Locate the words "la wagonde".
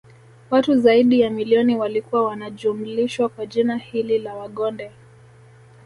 4.19-4.91